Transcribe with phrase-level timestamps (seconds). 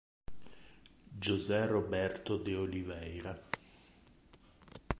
[1.23, 3.39] José Roberto de Oliveira